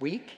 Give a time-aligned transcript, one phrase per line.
[0.00, 0.30] week,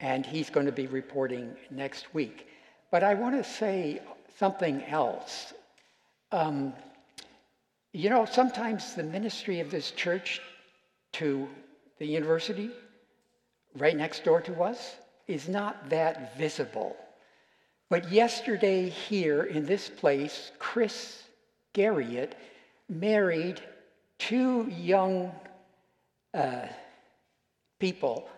[0.00, 2.48] and he's going to be reporting next week.
[2.90, 4.00] But I want to say
[4.38, 5.52] something else.
[6.30, 6.72] Um,
[7.92, 10.40] you know, sometimes the ministry of this church
[11.12, 11.48] to
[11.98, 12.70] the university
[13.76, 14.96] right next door to us
[15.28, 16.96] is not that visible.
[17.90, 21.22] But yesterday, here in this place, Chris
[21.74, 22.32] Garriott
[22.88, 23.60] married
[24.18, 25.32] two young
[26.32, 26.66] uh,
[27.78, 28.28] people,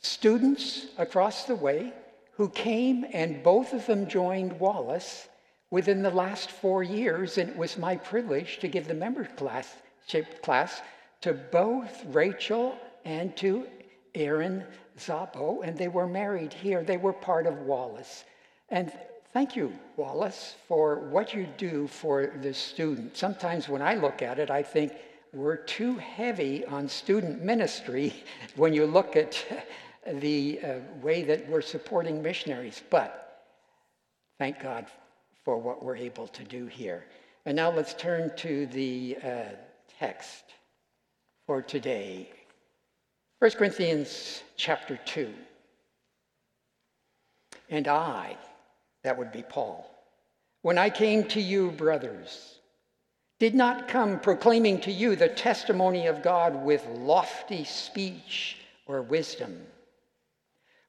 [0.00, 1.92] students across the way,
[2.32, 5.28] who came and both of them joined Wallace
[5.70, 7.38] within the last four years.
[7.38, 10.82] And it was my privilege to give the member class,
[11.20, 13.66] to both Rachel and to
[14.14, 14.64] Aaron
[14.98, 16.82] Zappo, and they were married here.
[16.82, 18.24] They were part of Wallace.
[18.68, 18.92] And
[19.32, 23.16] thank you, Wallace, for what you do for the student.
[23.16, 24.92] Sometimes when I look at it, I think
[25.32, 28.12] we're too heavy on student ministry
[28.56, 29.44] when you look at
[30.06, 32.82] the uh, way that we're supporting missionaries.
[32.90, 33.44] But
[34.38, 34.86] thank God
[35.44, 37.04] for what we're able to do here.
[37.46, 39.42] And now let's turn to the uh,
[39.98, 40.44] text
[41.46, 42.28] for today
[43.40, 45.32] 1 Corinthians chapter 2.
[47.70, 48.36] And I,
[49.02, 49.90] that would be Paul,
[50.60, 52.58] when I came to you, brothers,
[53.38, 59.58] did not come proclaiming to you the testimony of God with lofty speech or wisdom.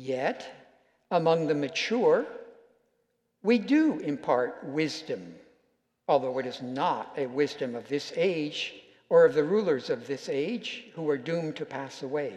[0.00, 0.48] Yet,
[1.10, 2.24] among the mature,
[3.42, 5.34] we do impart wisdom,
[6.06, 8.74] although it is not a wisdom of this age
[9.08, 12.32] or of the rulers of this age who are doomed to pass away.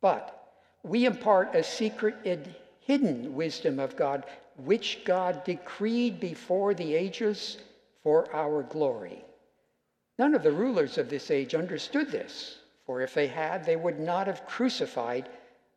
[0.00, 0.52] But
[0.82, 4.26] we impart a secret and hidden wisdom of God,
[4.56, 7.58] which God decreed before the ages
[8.02, 9.24] for our glory.
[10.18, 14.00] None of the rulers of this age understood this, for if they had, they would
[14.00, 15.28] not have crucified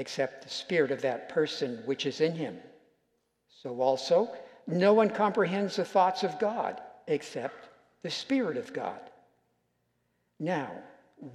[0.00, 2.58] except the spirit of that person which is in him?
[3.62, 4.30] So also,
[4.66, 7.68] no one comprehends the thoughts of God except
[8.02, 9.00] the Spirit of God.
[10.38, 10.70] Now,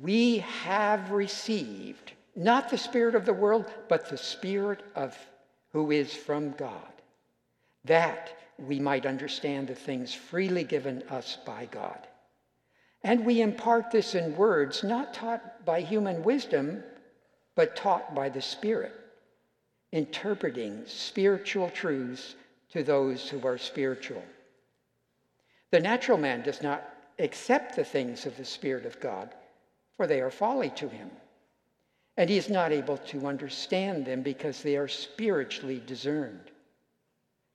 [0.02, 5.18] we have received not the spirit of the world, but the spirit of
[5.72, 6.94] who is from God,
[7.86, 12.08] that we might understand the things freely given us by God.
[13.04, 16.84] And we impart this in words not taught by human wisdom,
[17.56, 18.94] but taught by the Spirit,
[19.92, 22.36] interpreting spiritual truths
[22.72, 24.24] to those who are spiritual.
[25.72, 26.84] The natural man does not
[27.20, 29.34] accept the things of the Spirit of God,
[29.96, 31.10] for they are folly to him
[32.18, 36.52] and he is not able to understand them because they are spiritually discerned.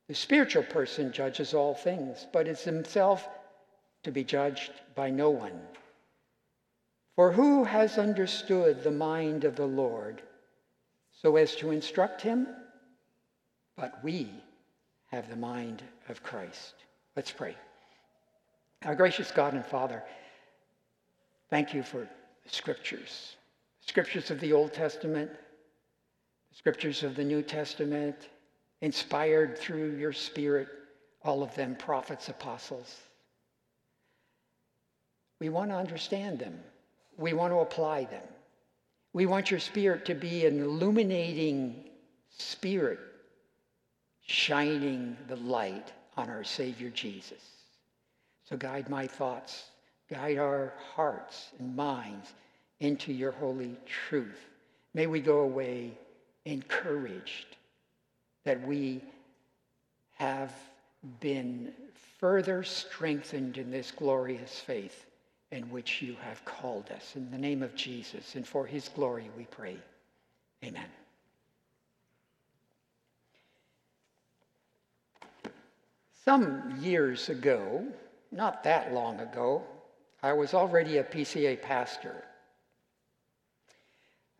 [0.07, 3.27] The spiritual person judges all things, but is himself
[4.03, 5.59] to be judged by no one.
[7.21, 10.23] For who has understood the mind of the Lord
[11.11, 12.47] so as to instruct him?
[13.77, 14.27] But we
[15.11, 16.73] have the mind of Christ.
[17.15, 17.55] Let's pray.
[18.85, 20.01] Our gracious God and Father,
[21.51, 23.35] thank you for the scriptures
[23.81, 25.29] scriptures of the Old Testament,
[26.55, 28.29] scriptures of the New Testament,
[28.81, 30.69] inspired through your Spirit,
[31.23, 32.99] all of them prophets, apostles.
[35.39, 36.59] We want to understand them.
[37.17, 38.23] We want to apply them.
[39.13, 41.89] We want your Spirit to be an illuminating
[42.29, 42.99] Spirit,
[44.25, 47.43] shining the light on our Savior Jesus.
[48.45, 49.65] So guide my thoughts,
[50.09, 52.33] guide our hearts and minds
[52.79, 54.47] into your holy truth.
[54.93, 55.97] May we go away
[56.45, 57.57] encouraged
[58.43, 59.01] that we
[60.17, 60.53] have
[61.19, 61.73] been
[62.19, 65.05] further strengthened in this glorious faith
[65.51, 67.15] in which you have called us.
[67.15, 69.77] In the name of Jesus and for his glory we pray.
[70.63, 70.85] Amen.
[76.23, 77.85] Some years ago,
[78.31, 79.63] not that long ago,
[80.23, 82.23] I was already a PCA pastor.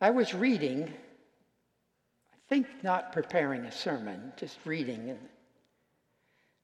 [0.00, 5.14] I was reading, I think not preparing a sermon, just reading uh,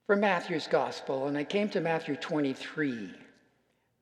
[0.06, 3.10] from Matthew's gospel, and I came to Matthew 23.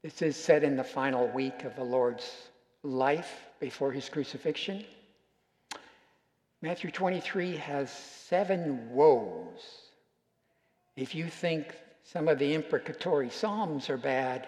[0.07, 2.31] This is set in the final week of the Lord's
[2.85, 4.85] life before his crucifixion.
[6.63, 9.81] Matthew 23 has seven woes.
[10.95, 11.75] If you think
[12.05, 14.47] some of the imprecatory Psalms are bad,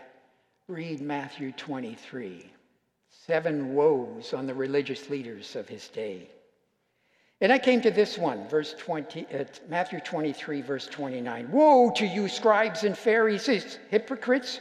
[0.68, 2.52] read Matthew 23.
[3.10, 6.30] Seven woes on the religious leaders of his day.
[7.40, 11.50] And I came to this one, verse 20, uh, Matthew 23, verse 29.
[11.50, 14.60] Woe to you, scribes and Pharisees, hypocrites,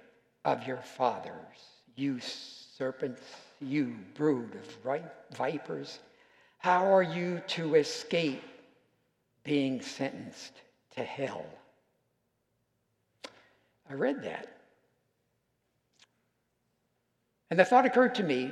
[0.43, 1.35] of your fathers,
[1.95, 3.21] you serpents,
[3.59, 5.99] you brood of vipers.
[6.57, 8.43] How are you to escape
[9.43, 10.53] being sentenced
[10.95, 11.45] to hell?
[13.89, 14.47] I read that.
[17.49, 18.51] And the thought occurred to me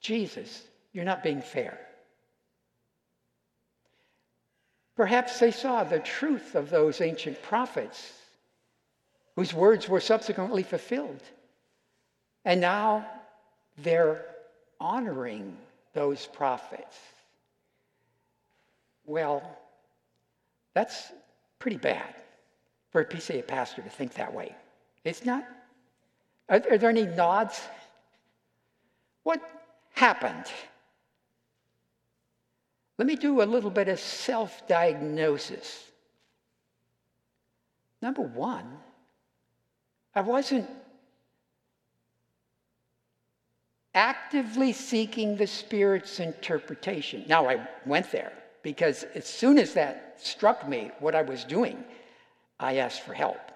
[0.00, 1.80] Jesus, you're not being fair.
[4.96, 8.15] Perhaps they saw the truth of those ancient prophets
[9.36, 11.22] whose words were subsequently fulfilled.
[12.44, 13.06] And now
[13.78, 14.24] they're
[14.80, 15.56] honoring
[15.92, 16.96] those prophets.
[19.04, 19.42] Well,
[20.74, 21.12] that's
[21.58, 22.14] pretty bad
[22.90, 24.54] for a PCA pastor to think that way.
[25.04, 25.46] It's not.
[26.48, 27.60] Are, are there any nods?
[29.22, 29.40] What
[29.92, 30.46] happened?
[32.98, 35.84] Let me do a little bit of self diagnosis.
[38.00, 38.78] Number one,
[40.16, 40.66] I wasn't
[43.94, 47.24] actively seeking the Spirit's interpretation.
[47.28, 48.32] Now, I went there
[48.62, 51.84] because as soon as that struck me, what I was doing,
[52.58, 53.52] I asked for help.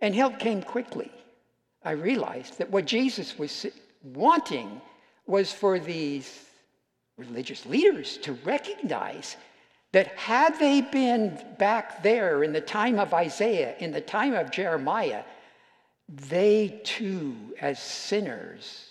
[0.00, 1.12] And help came quickly.
[1.84, 3.66] I realized that what Jesus was
[4.02, 4.80] wanting
[5.26, 6.46] was for these
[7.18, 9.36] religious leaders to recognize
[9.92, 14.50] that had they been back there in the time of Isaiah, in the time of
[14.50, 15.24] Jeremiah,
[16.08, 18.86] they too, as sinners,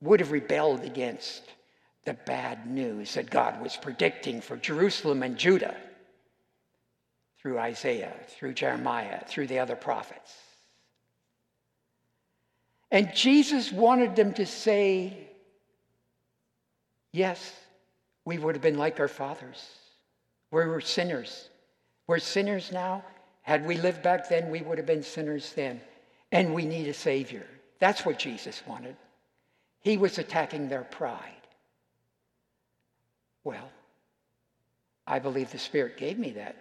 [0.00, 1.42] would have rebelled against
[2.04, 5.76] the bad news that God was predicting for Jerusalem and Judah
[7.40, 10.34] through Isaiah, through Jeremiah, through the other prophets.
[12.90, 15.28] And Jesus wanted them to say,
[17.12, 17.54] Yes,
[18.24, 19.64] we would have been like our fathers.
[20.50, 21.48] We were sinners.
[22.06, 23.04] We're sinners now.
[23.42, 25.80] Had we lived back then, we would have been sinners then.
[26.32, 27.46] And we need a Savior.
[27.78, 28.96] That's what Jesus wanted.
[29.80, 31.32] He was attacking their pride.
[33.44, 33.70] Well,
[35.06, 36.56] I believe the Spirit gave me that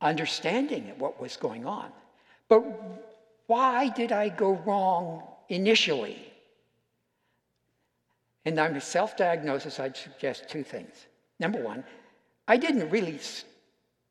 [0.00, 1.90] understanding of what was going on.
[2.48, 2.64] But
[3.46, 6.18] why did I go wrong initially?
[8.44, 11.06] In my self diagnosis, I'd suggest two things.
[11.40, 11.82] Number one,
[12.46, 13.18] I didn't really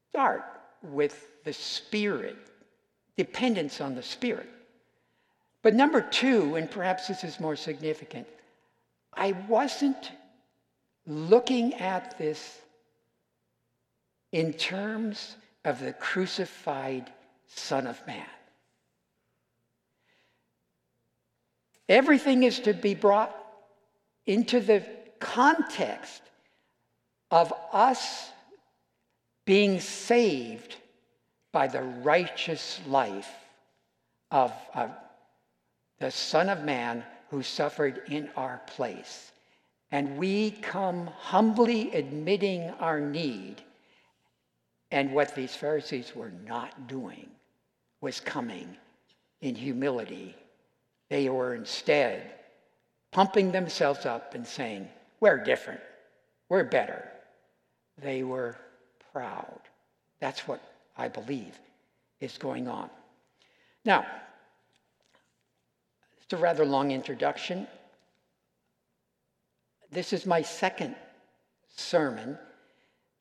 [0.10, 0.44] start
[0.82, 2.36] with the Spirit,
[3.16, 4.50] dependence on the Spirit.
[5.62, 8.28] But number two, and perhaps this is more significant,
[9.14, 10.12] I wasn't
[11.06, 12.60] looking at this
[14.32, 17.12] in terms of the crucified
[17.48, 18.26] Son of Man.
[21.88, 23.36] Everything is to be brought
[24.26, 24.84] into the
[25.20, 26.22] context
[27.32, 28.32] of us
[29.46, 30.76] being saved
[31.52, 33.30] by the righteous life
[34.32, 34.54] of,
[36.00, 39.32] the Son of Man who suffered in our place.
[39.92, 43.62] And we come humbly admitting our need
[44.92, 47.30] and what these Pharisees were not doing
[48.02, 48.78] was coming
[49.42, 50.36] in humility.
[51.10, 52.32] They were instead
[53.12, 54.88] pumping themselves up and saying,
[55.20, 55.82] We're different,
[56.50, 57.12] we're better.
[58.02, 58.56] They were
[59.12, 59.60] proud.
[60.20, 60.62] That's what
[60.98, 61.58] I believe
[62.20, 62.90] is going on.
[63.86, 64.06] Now,
[66.22, 67.68] it's a rather long introduction.
[69.92, 70.96] This is my second
[71.76, 72.38] sermon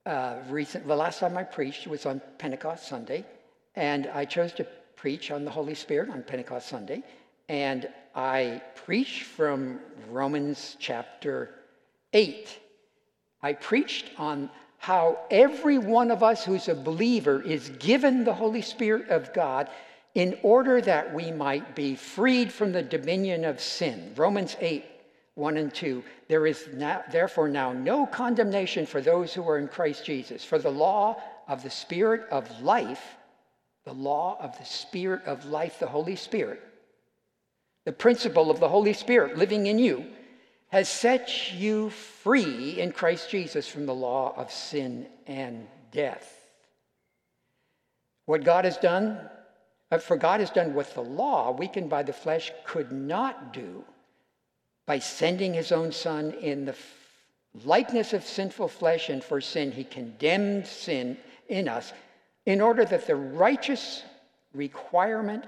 [0.09, 3.27] uh, recent, the last time I preached was on Pentecost Sunday,
[3.77, 4.67] and I chose to
[4.97, 7.03] preach on the Holy Spirit on Pentecost Sunday,
[7.51, 9.81] and I preached from
[10.11, 11.55] Romans chapter
[12.15, 12.59] 8.
[13.43, 18.63] I preached on how every one of us who's a believer is given the Holy
[18.63, 19.69] Spirit of God
[20.15, 24.13] in order that we might be freed from the dominion of sin.
[24.17, 24.85] Romans 8,
[25.35, 26.03] 1 and 2.
[26.29, 30.45] There is now, therefore now no condemnation for those who are in Christ Jesus.
[30.45, 33.17] For the law of the Spirit of life,
[33.85, 36.63] the law of the Spirit of life, the Holy Spirit,
[37.85, 40.07] the principle of the Holy Spirit living in you,
[40.69, 46.35] has set you free in Christ Jesus from the law of sin and death.
[48.27, 49.19] What God has done
[49.91, 53.85] uh, for God has done what the law, weakened by the flesh, could not do
[54.87, 56.75] by sending his own Son in the
[57.65, 61.17] likeness of sinful flesh, and for sin, he condemned sin
[61.49, 61.93] in us
[62.47, 64.03] in order that the righteous
[64.55, 65.45] requirement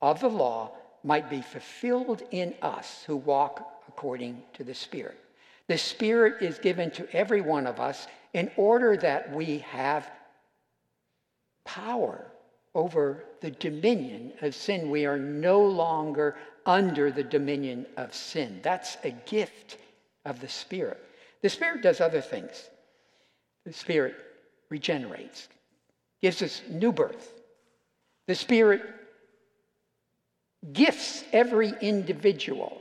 [0.00, 0.70] of the law
[1.04, 5.18] might be fulfilled in us who walk according to the Spirit.
[5.68, 10.10] The Spirit is given to every one of us in order that we have
[11.64, 12.26] power
[12.74, 14.90] over the dominion of sin.
[14.90, 18.60] We are no longer under the dominion of sin.
[18.62, 19.76] That's a gift
[20.24, 20.98] of the Spirit.
[21.42, 22.70] The Spirit does other things.
[23.64, 24.14] The Spirit
[24.70, 25.48] regenerates,
[26.20, 27.32] gives us new birth.
[28.26, 28.82] The Spirit
[30.72, 32.80] gifts every individual.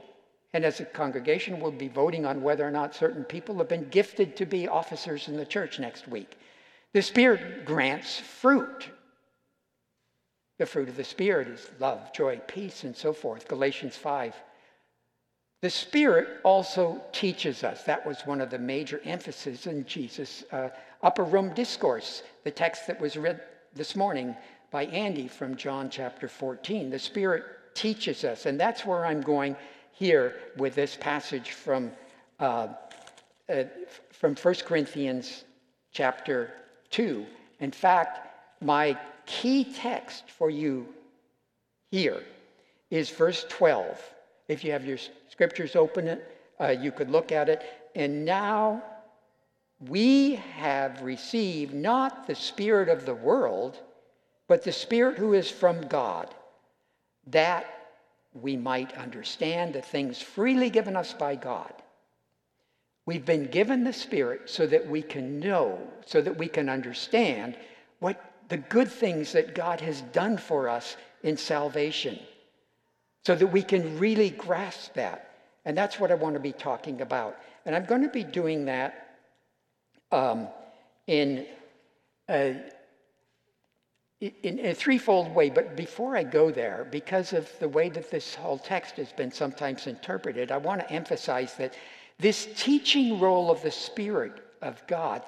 [0.53, 3.89] And as a congregation, we'll be voting on whether or not certain people have been
[3.89, 6.37] gifted to be officers in the church next week.
[6.93, 8.89] The Spirit grants fruit
[10.61, 13.47] the fruit of the Spirit is love, joy, peace, and so forth.
[13.47, 14.35] Galatians 5.
[15.63, 17.81] The Spirit also teaches us.
[17.81, 20.69] That was one of the major emphases in Jesus' uh,
[21.01, 23.41] upper room discourse, the text that was read
[23.73, 24.35] this morning
[24.69, 26.91] by Andy from John chapter 14.
[26.91, 27.43] The Spirit
[27.73, 29.55] teaches us, and that's where I'm going
[29.93, 31.91] here with this passage from,
[32.39, 32.67] uh,
[33.49, 33.63] uh,
[34.11, 35.45] from 1 Corinthians
[35.91, 36.51] chapter
[36.91, 37.25] 2.
[37.59, 38.27] In fact,
[38.61, 40.87] my key text for you
[41.89, 42.23] here
[42.89, 43.99] is verse 12.
[44.47, 44.97] If you have your
[45.29, 46.19] scriptures open,
[46.59, 47.63] uh, you could look at it.
[47.95, 48.83] And now
[49.87, 53.79] we have received not the Spirit of the world,
[54.47, 56.33] but the Spirit who is from God,
[57.27, 57.80] that
[58.33, 61.73] we might understand the things freely given us by God.
[63.05, 67.57] We've been given the Spirit so that we can know, so that we can understand
[67.99, 72.19] what the good things that God has done for us in salvation
[73.23, 75.29] so that we can really grasp that.
[75.65, 77.37] And that's what I want to be talking about.
[77.65, 79.17] And I'm going to be doing that
[80.11, 80.47] um,
[81.07, 81.45] in,
[82.29, 82.59] a,
[84.21, 85.49] in a threefold way.
[85.49, 89.31] But before I go there, because of the way that this whole text has been
[89.31, 91.73] sometimes interpreted, I want to emphasize that
[92.19, 95.23] this teaching role of the Spirit of God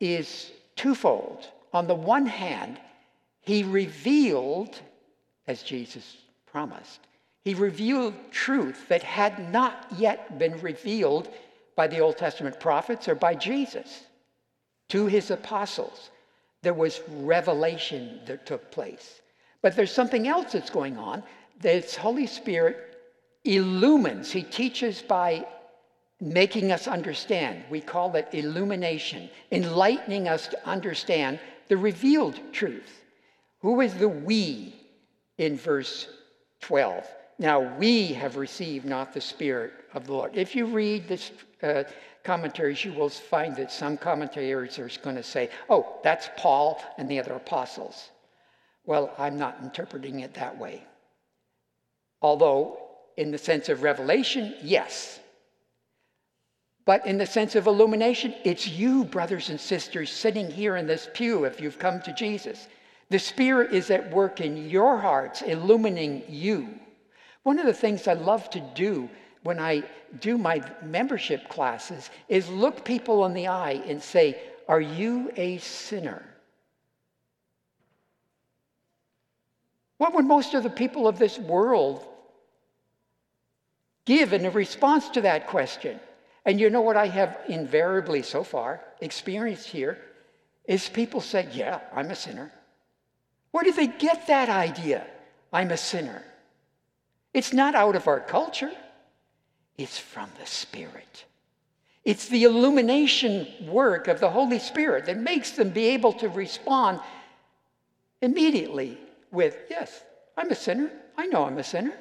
[0.00, 1.48] is twofold.
[1.72, 2.78] On the one hand,
[3.40, 4.80] he revealed,
[5.48, 7.00] as Jesus promised,
[7.44, 11.28] he revealed truth that had not yet been revealed
[11.74, 14.04] by the Old Testament prophets or by Jesus
[14.88, 16.10] to his apostles.
[16.66, 19.20] There was revelation that took place.
[19.62, 21.22] But there's something else that's going on.
[21.60, 22.98] This Holy Spirit
[23.44, 25.46] illumines, he teaches by
[26.20, 27.62] making us understand.
[27.70, 33.04] We call it illumination, enlightening us to understand the revealed truth.
[33.60, 34.74] Who is the we
[35.38, 36.08] in verse
[36.62, 37.06] 12?
[37.38, 40.32] Now, we have received not the Spirit of the Lord.
[40.36, 41.30] If you read this
[41.62, 41.84] uh,
[42.26, 47.08] commentaries, you will find that some commentators are going to say, oh, that's Paul and
[47.08, 48.10] the other apostles.
[48.84, 50.82] Well, I'm not interpreting it that way.
[52.20, 52.78] Although,
[53.16, 55.20] in the sense of revelation, yes.
[56.84, 61.08] But in the sense of illumination, it's you, brothers and sisters, sitting here in this
[61.14, 62.68] pew if you've come to Jesus.
[63.08, 66.74] The Spirit is at work in your hearts, illuminating you.
[67.44, 69.08] One of the things I love to do
[69.46, 69.84] when I
[70.20, 74.36] do my membership classes is look people in the eye and say,
[74.68, 76.22] Are you a sinner?
[79.98, 82.06] What would most of the people of this world
[84.04, 85.98] give in a response to that question?
[86.44, 89.98] And you know what I have invariably so far experienced here
[90.66, 92.52] is people say, Yeah, I'm a sinner.
[93.52, 95.06] Where did they get that idea?
[95.52, 96.22] I'm a sinner.
[97.32, 98.72] It's not out of our culture,
[99.78, 101.24] it's from the Spirit.
[102.04, 107.00] It's the illumination work of the Holy Spirit that makes them be able to respond
[108.22, 108.98] immediately
[109.32, 110.02] with, Yes,
[110.36, 110.90] I'm a sinner.
[111.16, 111.94] I know I'm a sinner.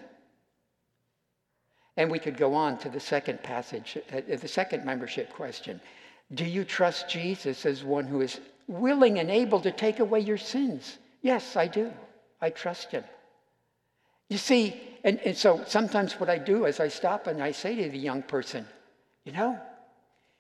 [1.98, 5.79] And we could go on to the second passage, uh, the second membership question.
[6.34, 10.38] Do you trust Jesus as one who is willing and able to take away your
[10.38, 10.98] sins?
[11.22, 11.91] Yes, I do.
[12.41, 13.03] I trust him.
[14.29, 17.75] You see, and, and so sometimes what I do is I stop and I say
[17.75, 18.65] to the young person,
[19.24, 19.60] you know,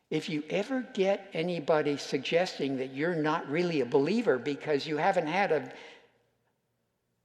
[0.09, 5.27] if you ever get anybody suggesting that you're not really a believer because you haven't
[5.27, 5.71] had a,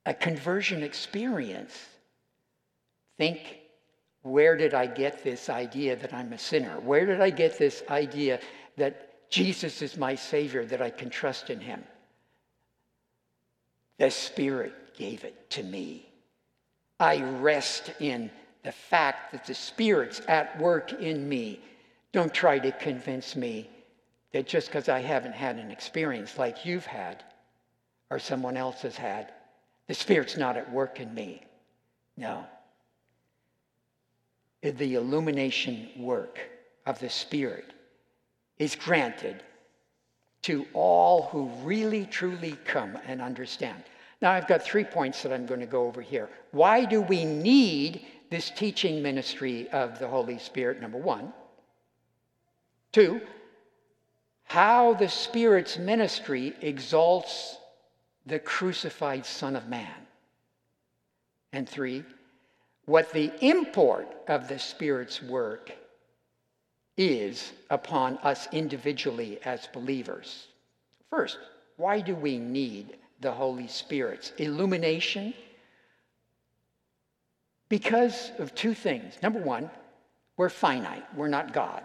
[0.06, 1.86] a conversion experience,
[3.16, 3.58] think
[4.22, 6.78] where did I get this idea that I'm a sinner?
[6.80, 8.40] Where did I get this idea
[8.76, 11.84] that Jesus is my Savior, that I can trust in Him?
[13.98, 16.09] The Spirit gave it to me.
[17.00, 18.30] I rest in
[18.62, 21.60] the fact that the Spirit's at work in me.
[22.12, 23.70] Don't try to convince me
[24.32, 27.24] that just because I haven't had an experience like you've had
[28.10, 29.32] or someone else has had,
[29.86, 31.42] the Spirit's not at work in me.
[32.16, 32.44] No.
[34.62, 36.38] The illumination work
[36.84, 37.72] of the Spirit
[38.58, 39.42] is granted
[40.42, 43.82] to all who really, truly come and understand.
[44.20, 46.28] Now, I've got three points that I'm going to go over here.
[46.50, 50.80] Why do we need this teaching ministry of the Holy Spirit?
[50.80, 51.32] Number one.
[52.92, 53.20] Two,
[54.44, 57.56] how the Spirit's ministry exalts
[58.26, 60.06] the crucified Son of Man.
[61.52, 62.04] And three,
[62.84, 65.72] what the import of the Spirit's work
[66.96, 70.48] is upon us individually as believers.
[71.08, 71.38] First,
[71.76, 75.34] why do we need the Holy Spirit's illumination?
[77.68, 79.14] Because of two things.
[79.22, 79.70] Number one,
[80.36, 81.84] we're finite, we're not God.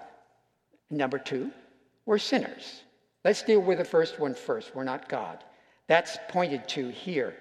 [0.89, 1.51] Number two,
[2.05, 2.83] we're sinners.
[3.23, 4.75] Let's deal with the first one first.
[4.75, 5.43] We're not God.
[5.87, 7.35] That's pointed to here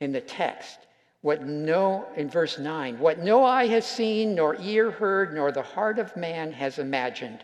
[0.00, 0.78] in the text.
[1.22, 5.62] What no, in verse 9, what no eye has seen, nor ear heard, nor the
[5.62, 7.42] heart of man has imagined,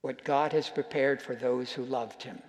[0.00, 2.40] what God has prepared for those who loved him.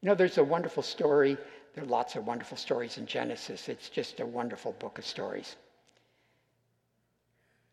[0.00, 1.36] You know, there's a wonderful story
[1.74, 3.68] there are lots of wonderful stories in Genesis.
[3.68, 5.56] It's just a wonderful book of stories.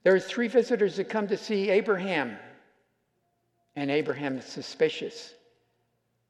[0.04, 2.38] There are three visitors that come to see Abraham,
[3.76, 5.34] and Abraham is suspicious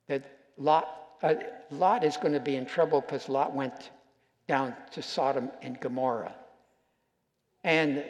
[0.07, 0.23] that
[0.57, 0.87] Lot,
[1.21, 1.35] uh,
[1.69, 3.91] Lot is going to be in trouble because Lot went
[4.47, 6.33] down to Sodom and Gomorrah.
[7.63, 8.03] And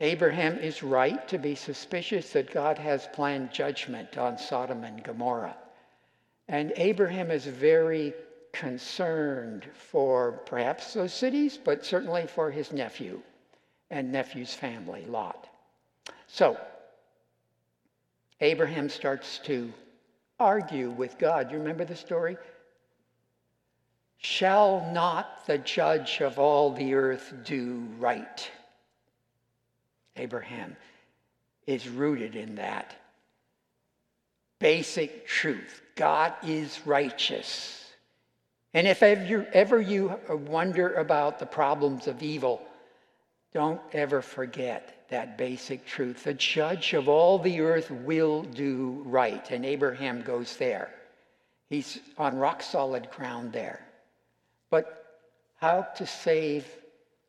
[0.00, 5.56] Abraham is right to be suspicious that God has planned judgment on Sodom and Gomorrah.
[6.46, 8.14] And Abraham is very
[8.54, 13.20] concerned for perhaps those cities, but certainly for his nephew
[13.90, 15.48] and nephew's family, Lot.
[16.26, 16.58] So,
[18.40, 19.72] Abraham starts to
[20.40, 21.50] argue with God.
[21.50, 22.36] You remember the story?
[24.18, 28.50] Shall not the judge of all the earth do right?
[30.16, 30.76] Abraham
[31.66, 32.94] is rooted in that
[34.60, 37.83] basic truth God is righteous.
[38.74, 42.60] And if ever, you wonder about the problems of evil,
[43.52, 46.24] don't ever forget that basic truth.
[46.24, 49.48] The judge of all the earth will do right.
[49.52, 50.92] And Abraham goes there.
[51.70, 53.80] He's on rock solid ground there.
[54.70, 55.22] But
[55.56, 56.66] how to save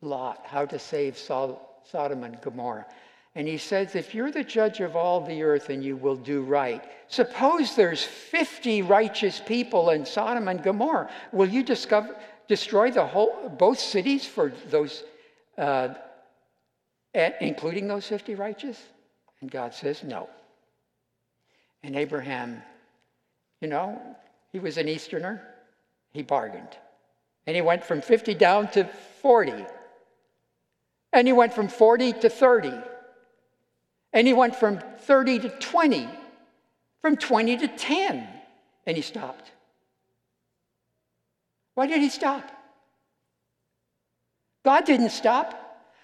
[0.02, 2.88] Lot, how to save Sodom and Gomorrah.
[3.36, 6.42] And he says, If you're the judge of all the earth and you will do
[6.42, 11.12] right, suppose there's 50 righteous people in Sodom and Gomorrah.
[11.34, 12.16] Will you discover,
[12.48, 15.04] destroy the whole, both cities for those,
[15.58, 15.90] uh,
[17.14, 18.82] including those 50 righteous?
[19.42, 20.30] And God says, No.
[21.84, 22.64] And Abraham,
[23.60, 24.02] you know,
[24.52, 25.42] he was an Easterner,
[26.12, 26.78] he bargained.
[27.46, 28.86] And he went from 50 down to
[29.22, 29.54] 40.
[31.12, 32.72] And he went from 40 to 30.
[34.16, 36.08] And he went from 30 to 20,
[37.02, 38.28] from 20 to 10,
[38.88, 39.52] and he stopped.
[41.74, 42.50] Why did he stop?
[44.64, 45.62] God didn't stop.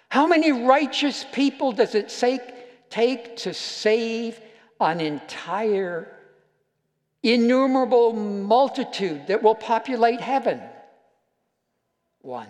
[0.09, 2.09] How many righteous people does it
[2.89, 4.41] take to save
[4.81, 6.13] an entire,
[7.23, 10.59] innumerable multitude that will populate heaven?
[12.23, 12.49] One.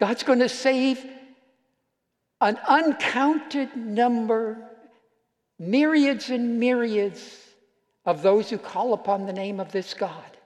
[0.00, 1.06] God's going to save
[2.42, 4.58] an uncounted number,
[5.60, 7.38] myriads and myriads
[8.04, 10.36] of those who call upon the name of this God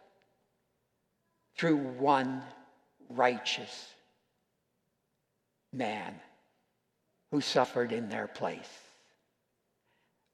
[1.57, 2.43] through one
[3.09, 3.89] righteous
[5.73, 6.15] man
[7.31, 8.69] who suffered in their place.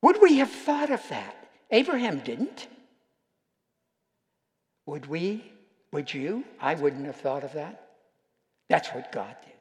[0.02, 1.36] Would we have thought of that?
[1.70, 2.66] Abraham didn't.
[4.86, 5.44] Would we?
[5.92, 6.42] Would you?
[6.60, 7.90] I wouldn't have thought of that.
[8.68, 9.52] That's what God did.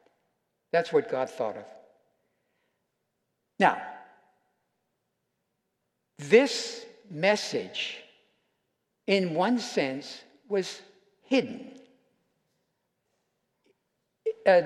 [0.72, 1.66] That's what God thought of.
[3.62, 3.80] Now,
[6.18, 7.98] this message,
[9.06, 10.82] in one sense, was
[11.26, 11.70] hidden.
[14.48, 14.64] Uh,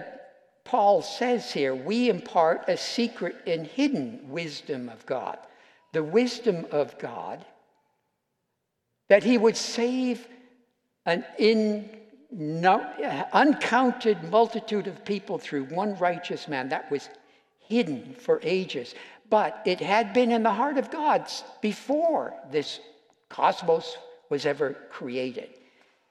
[0.63, 5.39] Paul says here, we impart a secret and hidden wisdom of God.
[5.91, 7.43] The wisdom of God
[9.09, 10.25] that he would save
[11.05, 11.89] an in
[12.31, 12.79] no,
[13.33, 16.69] uncounted multitude of people through one righteous man.
[16.69, 17.09] That was
[17.67, 18.95] hidden for ages.
[19.29, 21.27] But it had been in the heart of God
[21.61, 22.79] before this
[23.29, 23.97] cosmos
[24.29, 25.49] was ever created.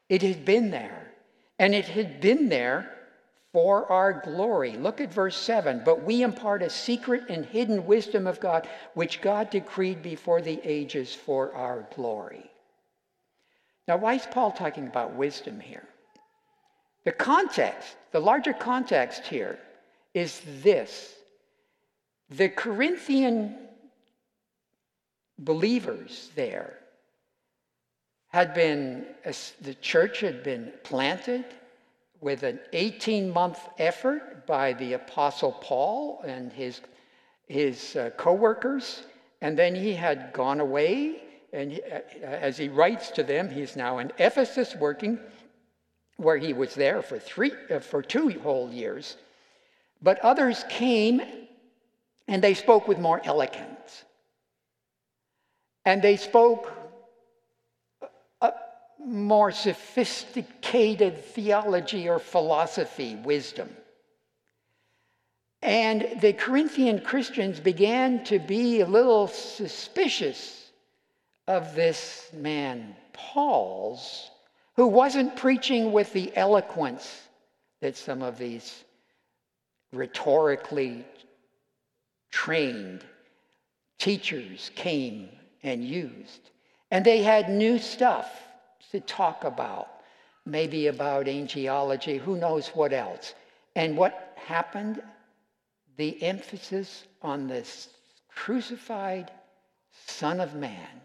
[0.09, 1.11] It had been there.
[1.59, 2.91] And it had been there
[3.53, 4.73] for our glory.
[4.73, 5.83] Look at verse 7.
[5.85, 10.61] But we impart a secret and hidden wisdom of God, which God decreed before the
[10.65, 12.51] ages for our glory.
[13.87, 15.87] Now, why is Paul talking about wisdom here?
[17.05, 19.59] The context, the larger context here,
[20.15, 21.15] is this
[22.37, 23.57] the Corinthian
[25.39, 26.79] believers there
[28.29, 29.07] had been,
[29.61, 31.45] the church had been planted
[32.21, 36.81] with an 18 month effort by the Apostle Paul and his,
[37.47, 39.03] his uh, co workers.
[39.41, 41.23] And then he had gone away.
[41.53, 45.21] And he, uh, as he writes to them, he's now in Ephesus working,
[46.17, 49.17] where he was there for, three, uh, for two whole years.
[50.03, 51.44] But others came
[52.29, 54.05] and they spoke with more eloquence.
[55.85, 56.73] And they spoke
[58.41, 58.51] uh,
[59.05, 63.69] more sophisticated theology or philosophy, wisdom.
[65.61, 70.71] And the Corinthian Christians began to be a little suspicious
[71.47, 74.31] of this man, Paul's,
[74.77, 77.29] who wasn't preaching with the eloquence
[77.81, 78.85] that some of these
[79.93, 81.05] rhetorically
[82.35, 83.05] trained
[83.97, 85.29] teachers came
[85.63, 86.51] and used.
[86.91, 88.29] And they had new stuff
[88.91, 89.89] to talk about,
[90.45, 93.35] maybe about angelology, who knows what else.
[93.77, 95.01] And what happened?
[95.97, 97.91] The emphasis on this
[98.35, 99.31] crucified
[100.09, 101.01] Son of Man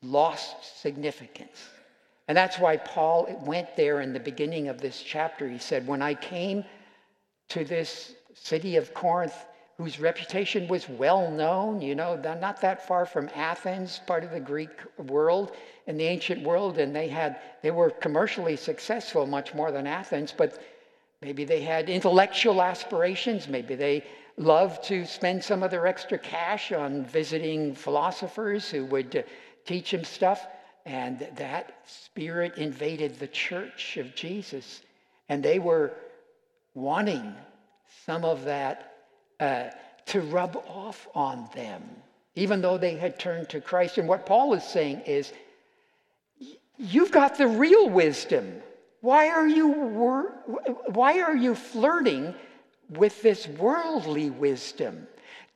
[0.00, 1.58] lost significance.
[2.28, 5.48] And that's why Paul went there in the beginning of this chapter.
[5.48, 6.64] He said, When I came
[7.48, 9.34] to this city of Corinth,
[9.76, 14.40] whose reputation was well known, you know, not that far from Athens, part of the
[14.40, 15.52] Greek world
[15.86, 20.32] in the ancient world, and they had they were commercially successful much more than Athens,
[20.36, 20.62] but
[21.20, 24.04] maybe they had intellectual aspirations, maybe they
[24.36, 29.22] loved to spend some of their extra cash on visiting philosophers who would uh,
[29.64, 30.46] teach them stuff,
[30.86, 34.82] and that spirit invaded the church of Jesus,
[35.28, 35.92] and they were
[36.74, 37.34] wanting
[38.04, 38.93] some of that
[39.44, 39.70] uh,
[40.06, 41.82] to rub off on them,
[42.34, 43.98] even though they had turned to Christ.
[43.98, 45.32] And what Paul is saying is,
[46.78, 48.62] you've got the real wisdom.
[49.00, 50.32] Why are you, wor-
[50.86, 52.34] why are you flirting
[52.88, 55.06] with this worldly wisdom?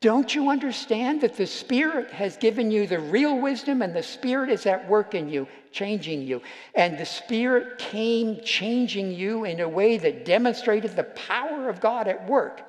[0.01, 4.51] Don't you understand that the Spirit has given you the real wisdom and the Spirit
[4.51, 6.43] is at work in you, changing you?
[6.75, 12.07] And the Spirit came changing you in a way that demonstrated the power of God
[12.07, 12.68] at work.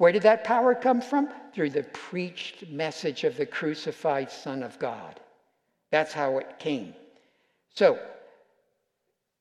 [0.00, 1.28] Where did that power come from?
[1.52, 5.20] Through the preached message of the crucified Son of God.
[5.90, 6.94] That's how it came.
[7.74, 7.98] So,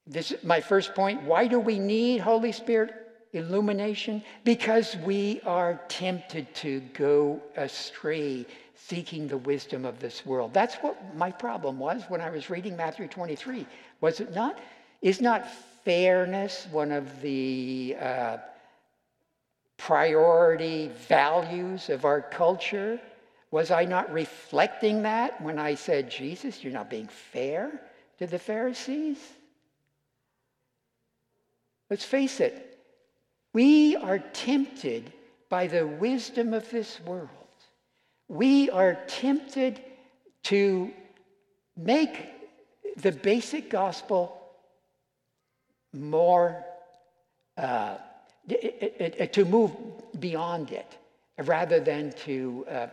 [0.05, 1.21] this is my first point.
[1.21, 2.93] Why do we need Holy Spirit
[3.31, 4.21] illumination?
[4.43, 8.45] Because we are tempted to go astray
[8.75, 10.53] seeking the wisdom of this world.
[10.53, 13.65] That's what my problem was when I was reading Matthew 23.
[14.01, 14.59] Was it not?
[15.01, 15.49] Is not
[15.85, 18.37] fairness one of the uh,
[19.79, 22.99] priority values of our culture?
[23.49, 27.81] Was I not reflecting that when I said, Jesus, you're not being fair
[28.19, 29.17] to the Pharisees?
[31.89, 32.77] Let's face it,
[33.53, 35.11] we are tempted
[35.49, 37.29] by the wisdom of this world.
[38.27, 39.81] We are tempted
[40.43, 40.91] to
[41.75, 42.29] make
[42.97, 44.39] the basic gospel
[45.93, 46.63] more
[47.57, 47.97] uh,
[48.49, 49.71] to move
[50.19, 50.97] beyond it
[51.45, 52.87] rather than to uh,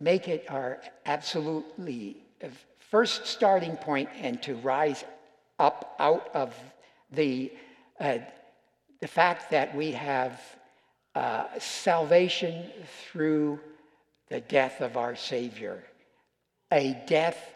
[0.00, 2.48] make it our absolutely uh,
[2.90, 5.04] first starting point and to rise
[5.58, 6.54] up out of
[7.12, 7.52] the,
[8.00, 8.18] uh,
[9.00, 10.40] the fact that we have
[11.14, 12.66] uh, salvation
[13.10, 13.58] through
[14.28, 15.82] the death of our Savior,
[16.72, 17.54] a death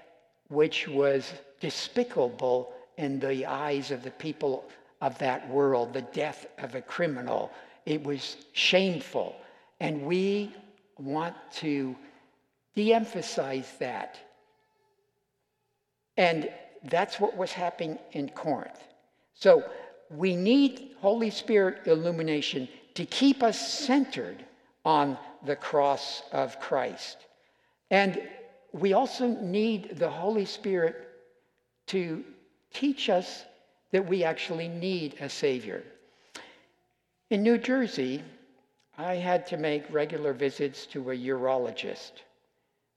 [0.48, 4.64] which was despicable in the eyes of the people
[5.00, 7.50] of that world, the death of a criminal.
[7.86, 9.36] It was shameful.
[9.80, 10.54] And we
[10.98, 11.96] want to
[12.74, 14.18] de emphasize that.
[16.16, 16.50] And
[16.84, 18.82] that's what was happening in Corinth.
[19.34, 19.64] So
[20.10, 24.44] we need Holy Spirit illumination to keep us centered
[24.84, 27.16] on the cross of Christ.
[27.90, 28.22] And
[28.72, 31.08] we also need the Holy Spirit
[31.88, 32.24] to
[32.72, 33.44] teach us
[33.92, 35.82] that we actually need a Savior.
[37.30, 38.22] In New Jersey,
[38.98, 42.12] I had to make regular visits to a urologist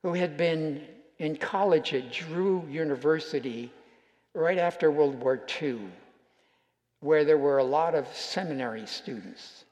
[0.01, 0.85] who had been
[1.19, 3.71] in college at Drew University
[4.33, 5.79] right after World War II,
[6.99, 9.65] where there were a lot of seminary students,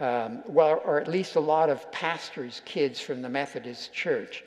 [0.00, 4.42] um, well, or at least a lot of pastors' kids from the Methodist Church.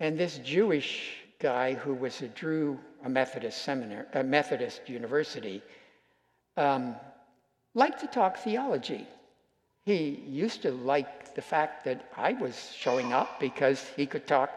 [0.00, 5.60] And this Jewish guy who was at Drew, a Methodist seminary, a Methodist university,
[6.56, 6.94] um,
[7.74, 9.06] liked to talk theology.
[9.84, 14.50] He used to like the fact that I was showing up because he could talk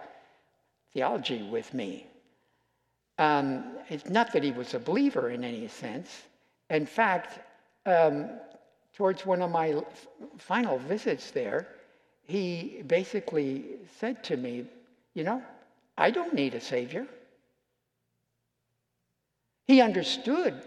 [0.94, 2.06] theology with me.
[3.18, 6.10] Um, it's not that he was a believer in any sense.
[6.70, 7.40] In fact,
[7.88, 8.30] um,
[8.94, 9.82] towards one of my
[10.38, 11.68] final visits there,
[12.28, 14.66] he basically said to me,
[15.14, 15.42] You know,
[15.98, 17.08] I don't need a Savior.
[19.66, 20.62] He understood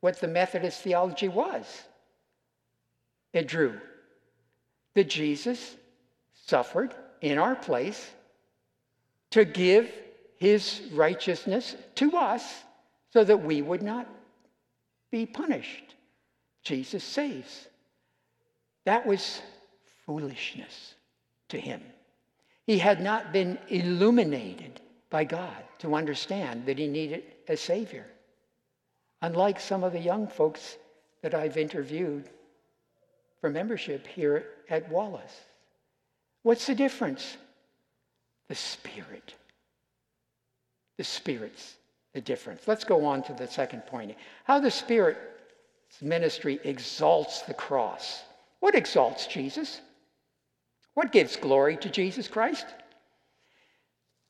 [0.00, 1.64] what the Methodist theology was.
[3.32, 3.78] It drew
[4.94, 5.76] that Jesus
[6.46, 8.10] suffered in our place
[9.30, 9.92] to give
[10.38, 12.62] his righteousness to us
[13.12, 14.06] so that we would not
[15.10, 15.94] be punished.
[16.62, 17.68] Jesus saves.
[18.84, 19.40] That was
[20.04, 20.94] foolishness
[21.48, 21.82] to him.
[22.66, 28.06] He had not been illuminated by God to understand that he needed a Savior.
[29.22, 30.76] Unlike some of the young folks
[31.22, 32.28] that I've interviewed
[33.40, 35.40] for membership here at Wallace.
[36.42, 37.36] What's the difference?
[38.48, 39.34] The Spirit.
[40.98, 41.76] The Spirit's
[42.14, 42.66] the difference.
[42.66, 44.16] Let's go on to the second point.
[44.44, 45.20] How the Spirit's
[46.00, 48.22] ministry exalts the cross.
[48.60, 49.80] What exalts Jesus?
[50.96, 52.64] What gives glory to Jesus Christ?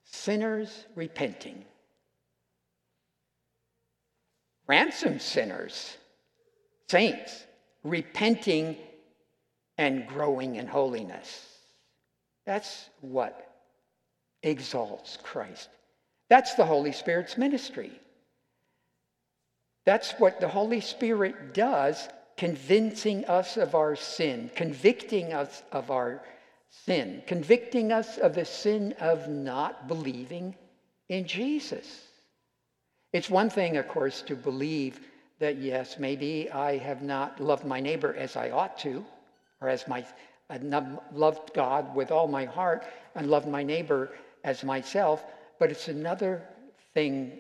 [0.03, 1.65] Sinners repenting.
[4.67, 5.97] Ransom sinners,
[6.89, 7.45] saints,
[7.85, 8.77] repenting
[9.79, 11.47] and growing in holiness.
[12.47, 13.49] That's what
[14.43, 15.69] exalts Christ.
[16.29, 17.93] That's the Holy Spirit's ministry.
[19.85, 26.23] That's what the Holy Spirit does, convincing us of our sin, convicting us of our
[26.85, 30.55] sin, convicting us of the sin of not believing
[31.09, 32.03] in Jesus.
[33.13, 35.01] It's one thing, of course, to believe
[35.39, 39.05] that, yes, maybe I have not loved my neighbor as I ought to,
[39.61, 40.05] or as my
[40.49, 40.59] I
[41.13, 44.13] loved God with all my heart and loved my neighbor
[44.45, 45.25] as myself,
[45.59, 46.47] but it's another
[46.95, 47.33] thing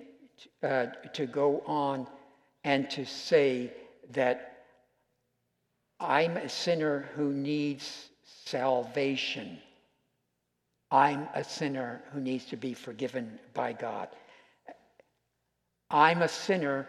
[0.63, 2.09] uh, to go on
[2.65, 3.73] and to say
[4.11, 4.65] that
[6.01, 8.09] I'm a sinner who needs
[8.47, 9.59] salvation.
[10.91, 14.09] I'm a sinner who needs to be forgiven by God.
[15.91, 16.87] I'm a sinner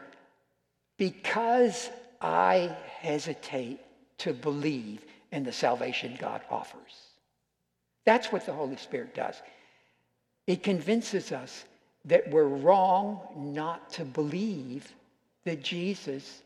[0.98, 1.89] because
[2.22, 3.80] I hesitate
[4.20, 6.93] to believe in the salvation God offers.
[8.06, 9.36] That's what the Holy Spirit does.
[10.46, 11.65] It convinces us
[12.06, 14.91] that we're wrong not to believe
[15.43, 16.41] that Jesus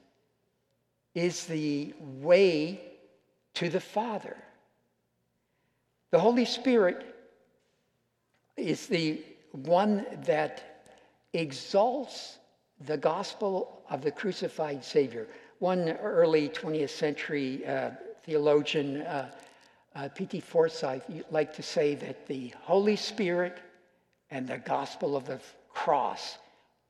[1.14, 2.82] is the way
[3.56, 4.38] to the Father.
[6.12, 7.16] The Holy Spirit
[8.58, 9.22] is the
[9.52, 10.84] one that
[11.34, 12.38] exalts
[12.86, 15.28] the gospel of the crucified Savior.
[15.60, 17.92] One early 20th century uh,
[18.24, 19.32] theologian, uh,
[19.96, 20.42] uh, P.T.
[20.42, 23.60] Forsyth, liked to say that the Holy Spirit
[24.32, 25.40] and the gospel of the
[25.74, 26.38] cross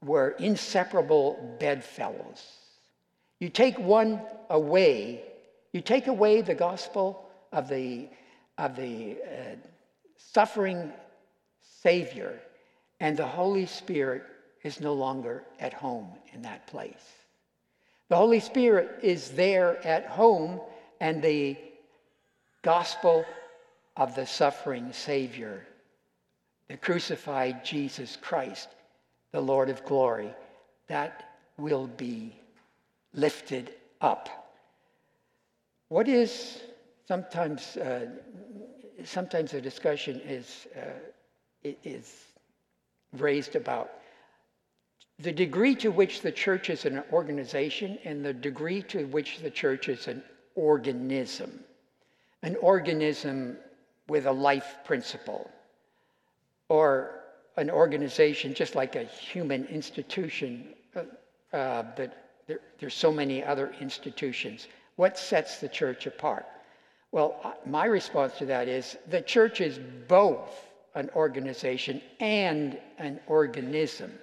[0.03, 2.43] were inseparable bedfellows.
[3.39, 5.23] You take one away,
[5.73, 8.07] you take away the gospel of the,
[8.61, 9.55] of the uh,
[10.17, 10.93] suffering
[11.81, 12.39] Savior,
[12.99, 14.23] and the Holy Spirit
[14.63, 17.11] is no longer at home in that place.
[18.09, 20.61] The Holy Spirit is there at home,
[20.99, 21.57] and the
[22.61, 23.25] gospel
[23.97, 25.65] of the suffering Savior
[26.67, 28.69] the crucified Jesus Christ,
[29.33, 30.33] the Lord of glory,
[30.87, 32.33] that will be
[33.13, 34.29] lifted up.
[35.89, 36.61] What is
[37.07, 38.07] sometimes uh,
[39.05, 42.25] sometimes the discussion is, uh, is
[43.17, 43.91] raised about
[45.19, 49.51] the degree to which the church is an organization and the degree to which the
[49.51, 50.23] church is an
[50.55, 51.63] organism.
[52.41, 53.57] An organism
[54.07, 55.49] with a life principle,
[56.69, 57.19] or
[57.57, 61.03] an organization just like a human institution, uh,
[61.55, 64.67] uh, but there, there's so many other institutions.
[64.95, 66.45] What sets the church apart?
[67.11, 74.13] Well, my response to that is the church is both an organization and an organism.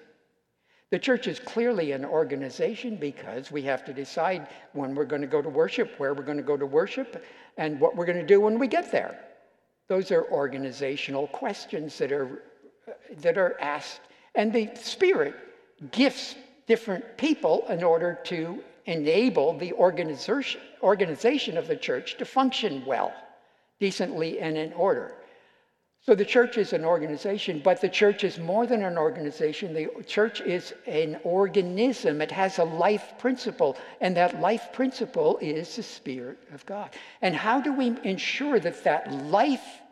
[0.90, 5.28] The church is clearly an organization because we have to decide when we're going to
[5.28, 7.22] go to worship, where we're going to go to worship,
[7.58, 9.18] and what we're going to do when we get there.
[9.88, 12.42] Those are organizational questions that are,
[13.18, 14.00] that are asked.
[14.34, 15.34] And the Spirit
[15.90, 20.60] gifts different people in order to enable the organization,
[21.58, 23.12] of the church to function well,
[23.78, 25.14] decently, and in order.
[26.00, 29.74] So the church is an organization, but the church is more than an organization.
[29.74, 32.22] The church is an organism.
[32.22, 36.90] It has a life principle, and that life principle is the Spirit of God.
[37.20, 39.82] And how do we ensure that that life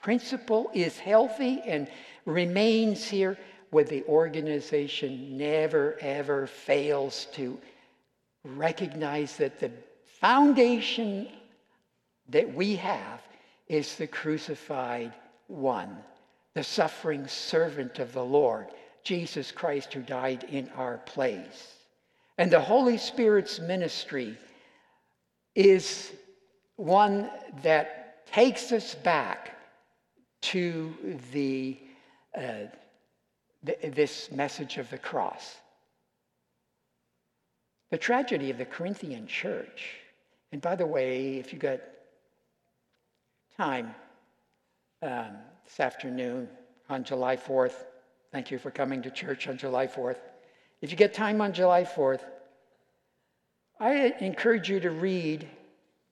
[0.00, 1.86] principle is healthy and
[2.24, 3.36] remains here?
[3.70, 7.58] Where the organization never, ever fails to
[8.44, 9.70] recognize that the
[10.20, 11.28] foundation
[12.28, 13.20] that we have
[13.68, 15.12] is the crucified
[15.46, 15.96] one,
[16.54, 18.68] the suffering servant of the Lord,
[19.04, 21.74] Jesus Christ, who died in our place.
[22.36, 24.36] And the Holy Spirit's ministry
[25.54, 26.12] is
[26.76, 27.30] one
[27.62, 29.56] that takes us back
[30.40, 30.94] to
[31.32, 31.76] the,
[32.36, 32.68] uh,
[33.64, 35.56] the, this message of the cross.
[37.90, 39.96] The tragedy of the Corinthian church,
[40.52, 41.80] and by the way, if you got
[43.56, 43.94] time,
[45.02, 46.48] um, this afternoon
[46.88, 47.84] on July 4th.
[48.32, 50.18] Thank you for coming to church on July 4th.
[50.80, 52.22] If you get time on July 4th,
[53.80, 55.48] I encourage you to read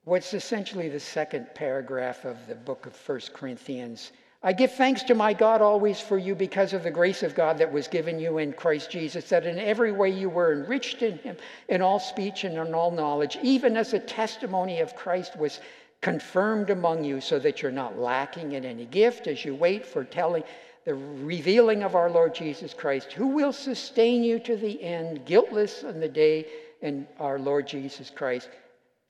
[0.04, 4.12] what's essentially the second paragraph of the book of 1 Corinthians.
[4.46, 7.59] I give thanks to my God always for you because of the grace of God
[7.59, 11.18] that was given you in Christ Jesus, that in every way you were enriched in
[11.18, 11.37] him,
[11.68, 15.59] in all speech and in all knowledge, even as the testimony of Christ was
[16.00, 20.04] confirmed among you so that you're not lacking in any gift as you wait for
[20.04, 20.44] telling
[20.85, 25.82] the revealing of our Lord Jesus Christ, who will sustain you to the end, guiltless
[25.82, 26.46] on the day
[26.82, 28.48] in our Lord Jesus Christ.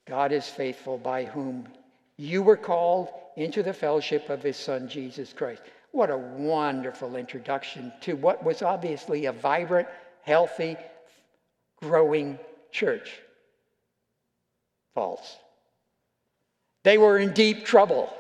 [0.07, 1.69] God is faithful, by whom
[2.17, 5.63] you were called into the fellowship of his Son, Jesus Christ.
[5.93, 9.89] What a wonderful introduction to what was obviously a vibrant,
[10.23, 10.77] healthy,
[11.81, 12.39] growing
[12.73, 13.13] church.
[14.95, 15.37] False.
[16.83, 18.13] They were in deep trouble,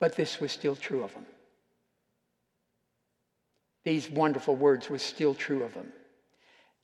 [0.00, 1.26] but this was still true of them.
[3.84, 5.92] These wonderful words were still true of them.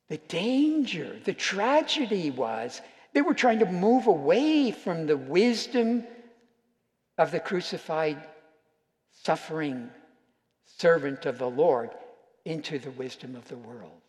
[0.09, 2.81] The danger, the tragedy was
[3.13, 6.05] they were trying to move away from the wisdom
[7.19, 8.17] of the crucified,
[9.11, 9.91] suffering
[10.65, 11.91] servant of the Lord
[12.45, 14.01] into the wisdom of the world.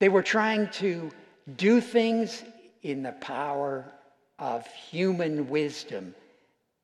[0.00, 1.10] They were trying to
[1.56, 2.42] do things
[2.82, 3.84] in the power
[4.38, 6.14] of human wisdom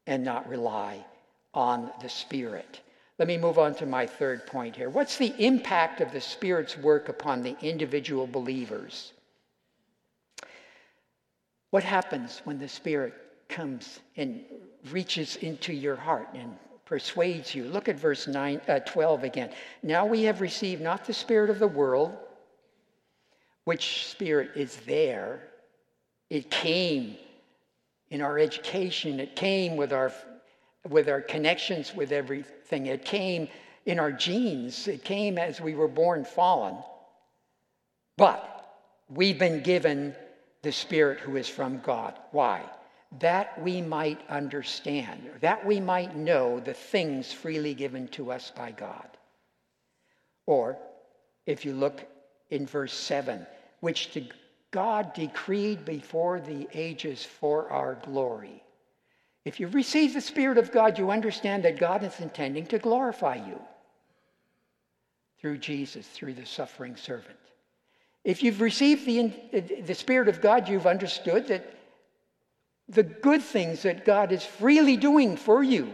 [0.06, 1.04] and not rely
[1.52, 2.80] on the Spirit.
[3.18, 4.90] Let me move on to my third point here.
[4.90, 9.12] What's the impact of the Spirit's work upon the individual believers?
[11.70, 13.14] What happens when the Spirit
[13.48, 14.44] comes and
[14.90, 17.64] reaches into your heart and persuades you?
[17.64, 19.50] Look at verse 9, uh, 12 again.
[19.82, 22.16] Now we have received not the Spirit of the world,
[23.64, 25.40] which Spirit is there.
[26.30, 27.16] It came
[28.10, 29.20] in our education.
[29.20, 30.12] It came with our,
[30.88, 32.86] with our connections with everything.
[32.86, 33.48] It came
[33.86, 34.88] in our genes.
[34.88, 36.76] It came as we were born fallen.
[38.16, 38.76] But
[39.08, 40.14] we've been given
[40.62, 42.14] the Spirit who is from God.
[42.30, 42.62] Why?
[43.20, 48.72] That we might understand, that we might know the things freely given to us by
[48.72, 49.08] God.
[50.46, 50.78] Or,
[51.46, 52.04] if you look
[52.50, 53.46] in verse 7,
[53.80, 54.26] which to
[54.70, 58.62] God decreed before the ages for our glory.
[59.44, 63.36] If you receive the Spirit of God, you understand that God is intending to glorify
[63.36, 63.60] you
[65.38, 67.36] through Jesus, through the suffering servant.
[68.24, 71.72] If you've received the, the Spirit of God, you've understood that
[72.88, 75.92] the good things that God is freely doing for you.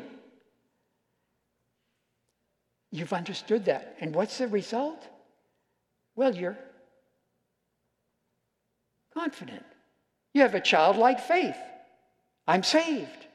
[2.91, 3.97] You've understood that.
[4.01, 5.07] And what's the result?
[6.17, 6.59] Well, you're
[9.15, 9.65] confident.
[10.35, 11.57] You have a childlike faith.
[12.47, 13.27] I'm saved.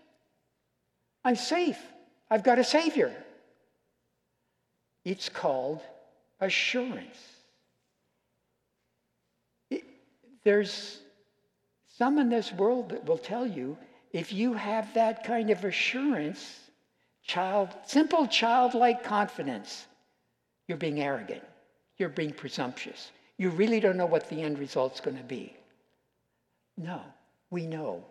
[1.23, 1.79] I'm safe.
[2.29, 3.13] I've got a Savior.
[5.05, 5.81] It's called
[6.39, 7.17] assurance.
[9.69, 9.83] It,
[10.43, 10.99] there's
[11.97, 13.77] some in this world that will tell you
[14.11, 16.59] if you have that kind of assurance,
[17.23, 19.85] child, simple childlike confidence,
[20.67, 21.43] you're being arrogant,
[21.97, 23.11] you're being presumptuous.
[23.37, 25.55] You really don't know what the end result's going to be.
[26.77, 27.01] No,
[27.49, 28.03] we know.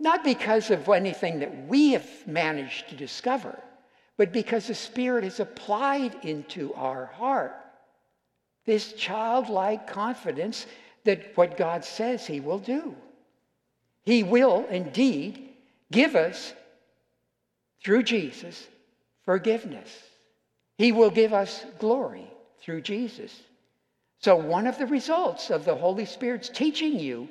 [0.00, 3.58] Not because of anything that we have managed to discover,
[4.16, 7.54] but because the Spirit has applied into our heart.
[8.66, 10.66] This childlike confidence
[11.04, 12.94] that what God says He will do.
[14.04, 15.50] He will indeed
[15.90, 16.52] give us,
[17.82, 18.66] through Jesus,
[19.24, 19.90] forgiveness.
[20.76, 22.26] He will give us glory
[22.60, 23.42] through Jesus.
[24.18, 27.28] So, one of the results of the Holy Spirit's teaching you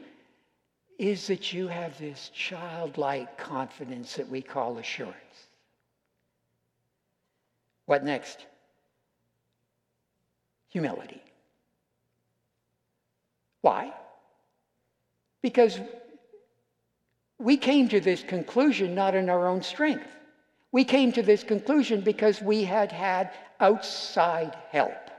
[0.99, 5.15] is that you have this childlike confidence that we call assurance.
[7.86, 8.45] What next?
[10.69, 11.21] Humility.
[13.61, 13.91] Why?
[15.41, 15.80] Because
[17.43, 20.07] we came to this conclusion not in our own strength.
[20.71, 25.11] We came to this conclusion because we had had outside help.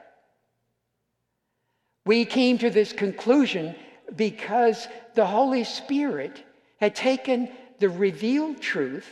[2.06, 3.74] We came to this conclusion
[4.16, 6.42] because the Holy Spirit
[6.80, 9.08] had taken the revealed truth,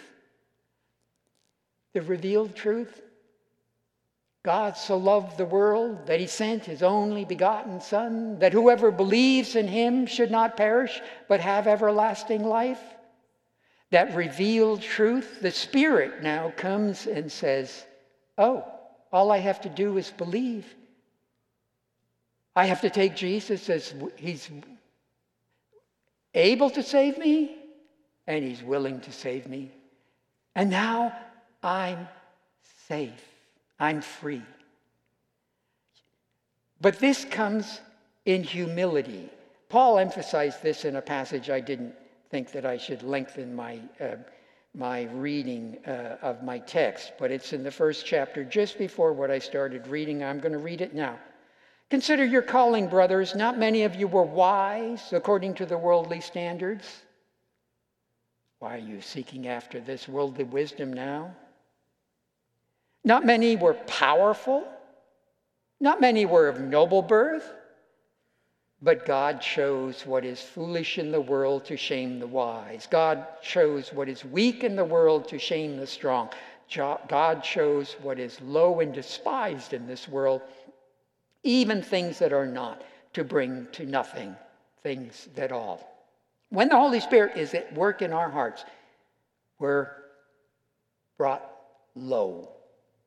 [1.92, 3.02] the revealed truth.
[4.42, 9.54] God so loved the world that he sent his only begotten Son, that whoever believes
[9.54, 12.82] in him should not perish, but have everlasting life.
[13.93, 17.84] That revealed truth, the Spirit now comes and says,
[18.38, 18.64] Oh,
[19.12, 20.64] all I have to do is believe.
[22.57, 24.49] I have to take Jesus as he's
[26.32, 27.55] able to save me,
[28.26, 29.70] and He's willing to save me.
[30.55, 31.14] And now
[31.62, 32.09] I'm
[32.88, 33.28] safe,
[33.78, 34.43] I'm free.
[36.80, 37.80] But this comes
[38.24, 39.28] in humility.
[39.68, 41.95] Paul emphasized this in a passage I didn't
[42.33, 44.16] think that I should lengthen my, uh,
[44.74, 49.30] my reading uh, of my text, but it's in the first chapter, just before what
[49.30, 50.24] I started reading.
[50.24, 51.18] I'm going to read it now.
[51.91, 53.35] Consider your calling, brothers.
[53.35, 57.03] Not many of you were wise according to the worldly standards.
[58.61, 61.37] Why are you seeking after this worldly wisdom now?
[63.05, 64.66] Not many were powerful.
[65.80, 67.53] Not many were of noble birth.
[68.83, 72.89] But God chose what is foolish in the world to shame the wise.
[72.91, 76.30] God chose what is weak in the world to shame the strong.
[76.74, 80.43] God chose what is low and despised in this world
[81.43, 82.83] even things that are not,
[83.14, 84.35] to bring to nothing
[84.83, 85.89] things that all.
[86.51, 88.64] When the Holy Spirit is at work in our hearts,
[89.59, 89.89] we're
[91.18, 91.45] brought
[91.95, 92.49] low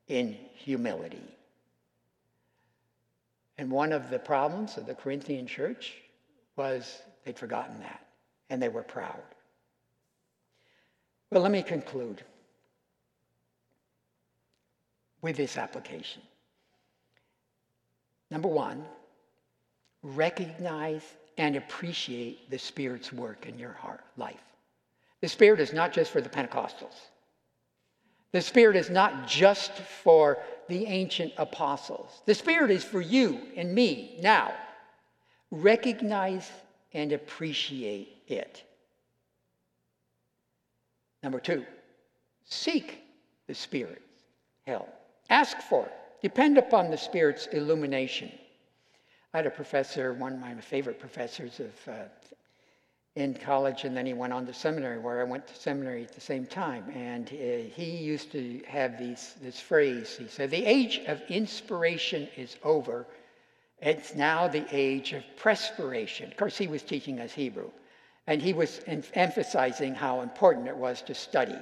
[0.08, 1.35] in humility.
[3.58, 5.94] And one of the problems of the Corinthian church
[6.56, 8.06] was they'd forgotten that,
[8.50, 9.22] and they were proud.
[11.32, 12.24] Well, let me conclude
[15.22, 16.22] with this application.
[18.30, 18.86] Number one,
[20.04, 21.04] recognize
[21.38, 24.44] and appreciate the Spirit's work in your heart life.
[25.22, 26.96] The Spirit is not just for the Pentecostals.
[28.36, 32.22] The Spirit is not just for the ancient apostles.
[32.26, 34.54] The Spirit is for you and me now.
[35.52, 36.52] Recognize
[36.94, 38.62] and appreciate it.
[41.24, 41.64] Number two,
[42.44, 43.04] seek
[43.48, 44.02] the Spirit's
[44.68, 44.90] help.
[45.30, 45.94] Ask for it.
[46.22, 48.30] Depend upon the Spirit's illumination.
[49.34, 52.04] I had a professor, one of my favorite professors of, uh,
[53.16, 56.12] in college, and then he went on to seminary, where I went to seminary at
[56.12, 56.84] the same time.
[56.94, 60.18] And uh, he used to have these, this phrase.
[60.18, 63.08] He said, The age of inspiration is over.
[63.82, 66.30] It's now the age of perspiration.
[66.30, 67.70] Of course, he was teaching us Hebrew.
[68.28, 71.58] And he was emphasizing how important it was to study.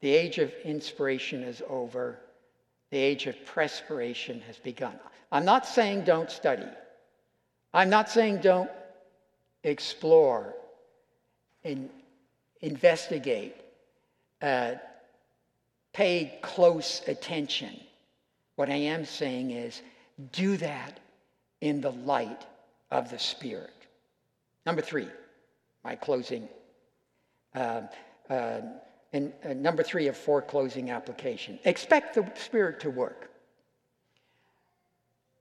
[0.00, 2.18] The age of inspiration is over.
[2.90, 4.98] The age of perspiration has begun.
[5.30, 6.66] I'm not saying don't study.
[7.72, 8.70] I'm not saying don't
[9.62, 10.54] explore
[11.64, 11.88] and
[12.60, 13.56] investigate,
[14.42, 14.74] uh,
[15.92, 17.80] pay close attention.
[18.56, 19.82] What I am saying is
[20.32, 21.00] do that
[21.60, 22.46] in the light
[22.90, 23.72] of the Spirit.
[24.66, 25.08] Number three,
[25.82, 26.48] my closing.
[27.54, 27.82] Uh,
[28.30, 28.60] uh,
[29.12, 33.30] and uh, number three of four closing application expect the Spirit to work.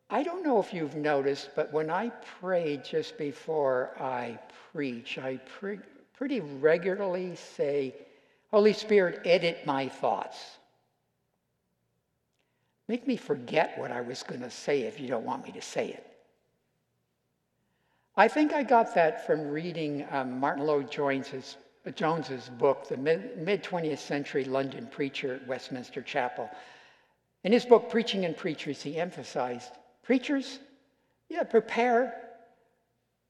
[0.09, 2.09] I don't know if you've noticed, but when I
[2.39, 4.38] pray just before I
[4.71, 5.80] preach, I pre-
[6.14, 7.95] pretty regularly say,
[8.51, 10.38] Holy Spirit, edit my thoughts.
[12.88, 15.61] Make me forget what I was going to say if you don't want me to
[15.61, 16.07] say it.
[18.16, 21.57] I think I got that from reading um, Martyn Lloyd-Jones's,
[21.95, 26.49] Jones's book, The Mid 20th Century London Preacher at Westminster Chapel.
[27.43, 29.72] In his book, Preaching and Preachers, he emphasized
[30.03, 30.59] preachers,
[31.30, 32.22] yeah, prepare,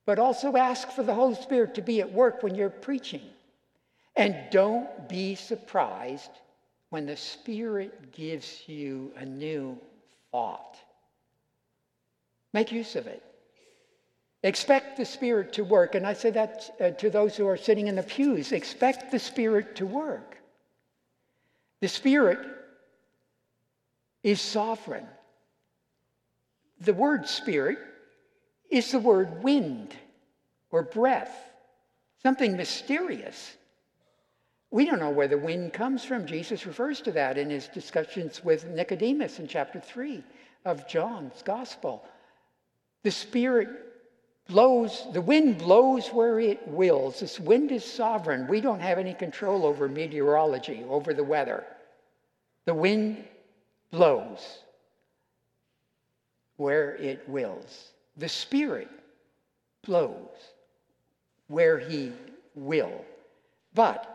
[0.05, 3.21] but also ask for the Holy Spirit to be at work when you're preaching.
[4.15, 6.31] And don't be surprised
[6.89, 9.79] when the Spirit gives you a new
[10.31, 10.77] thought.
[12.53, 13.23] Make use of it.
[14.43, 15.95] Expect the Spirit to work.
[15.95, 19.19] And I say that uh, to those who are sitting in the pews expect the
[19.19, 20.37] Spirit to work.
[21.79, 22.39] The Spirit
[24.21, 25.07] is sovereign.
[26.81, 27.79] The word Spirit
[28.73, 29.93] is the word wind
[30.71, 31.51] or breath,
[32.23, 33.55] something mysterious.
[34.71, 36.25] We don't know where the wind comes from.
[36.25, 40.23] Jesus refers to that in his discussions with Nicodemus in chapter 3
[40.65, 42.03] of John's Gospel.
[43.03, 43.69] The Spirit
[44.47, 47.19] blows, the wind blows where it wills.
[47.19, 48.47] This wind is sovereign.
[48.47, 51.63] We don't have any control over meteorology, over the weather.
[52.65, 53.23] The wind
[53.91, 54.57] blows
[56.57, 57.91] where it wills.
[58.17, 58.89] The Spirit
[59.85, 60.29] blows
[61.47, 62.11] where He
[62.55, 63.03] will.
[63.73, 64.09] But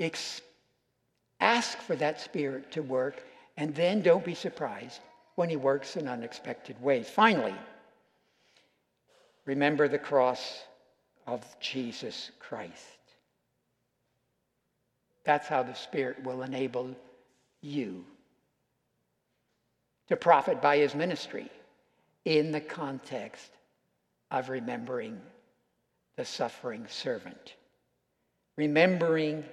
[0.00, 0.42] Ex-
[1.40, 3.22] ask for that Spirit to work,
[3.56, 5.00] and then don't be surprised
[5.36, 7.08] when He works in unexpected ways.
[7.08, 7.54] Finally,
[9.44, 10.62] remember the cross
[11.26, 12.98] of Jesus Christ.
[15.24, 16.94] That's how the Spirit will enable
[17.60, 18.04] you
[20.08, 21.50] to profit by His ministry
[22.24, 23.50] in the context
[24.30, 25.20] of remembering
[26.16, 27.54] the suffering servant.
[28.56, 29.44] Remembering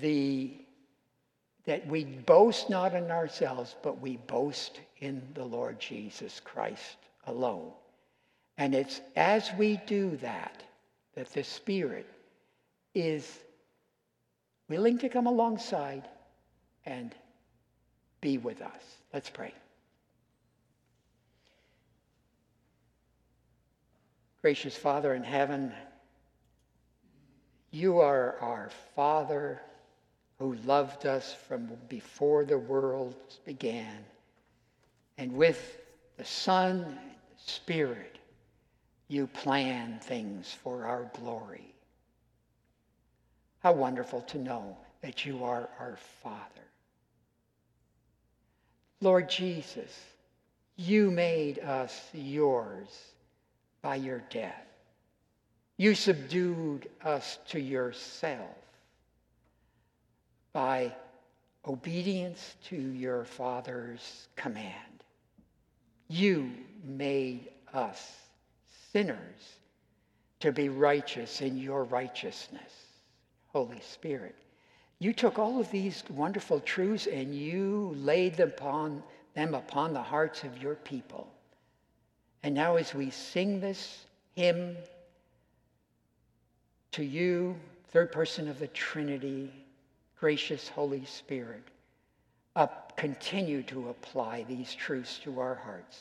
[0.00, 0.52] the,
[1.66, 7.72] that we boast not in ourselves, but we boast in the Lord Jesus Christ alone.
[8.56, 10.62] And it's as we do that
[11.14, 12.06] that the Spirit
[12.94, 13.38] is
[14.68, 16.08] willing to come alongside
[16.86, 17.14] and
[18.20, 18.82] be with us.
[19.12, 19.52] Let's pray.
[24.40, 25.72] Gracious Father in heaven,
[27.70, 29.60] you are our Father
[30.38, 34.04] who loved us from before the world began.
[35.16, 35.80] And with
[36.16, 38.18] the Son and the Spirit,
[39.08, 41.74] you plan things for our glory.
[43.60, 46.38] How wonderful to know that you are our Father.
[49.00, 50.00] Lord Jesus,
[50.76, 52.88] you made us yours
[53.82, 54.66] by your death.
[55.76, 58.56] You subdued us to yourself
[60.52, 60.92] by
[61.66, 64.74] obedience to your Father's command.
[66.08, 66.50] You
[66.84, 68.16] made us
[68.92, 69.58] sinners
[70.40, 72.72] to be righteous in your righteousness,
[73.48, 74.34] Holy Spirit.
[74.98, 79.02] You took all of these wonderful truths and you laid them upon,
[79.34, 81.28] them upon the hearts of your people.
[82.42, 84.76] And now, as we sing this hymn
[86.92, 87.56] to you,
[87.90, 89.52] third person of the Trinity,
[90.18, 91.64] gracious Holy Spirit,
[92.54, 96.00] up, continue to apply these truths to our hearts.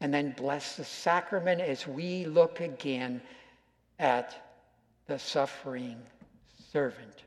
[0.00, 3.20] And then bless the sacrament as we look again
[3.98, 4.48] at
[5.06, 5.96] the suffering
[6.72, 7.24] servant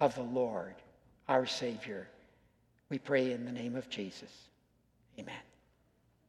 [0.00, 0.74] of the Lord,
[1.28, 2.06] our Savior.
[2.90, 4.30] We pray in the name of Jesus.
[5.18, 5.49] Amen.